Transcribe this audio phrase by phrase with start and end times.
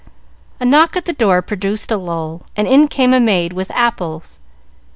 [0.59, 4.39] A knock at the door produced a lull, and in came a maid with apples.